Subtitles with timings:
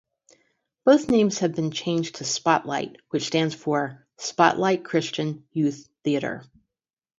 [0.83, 6.43] Both names have been changed to Spotlight which stands for Spotlight Christian Youth Theatre.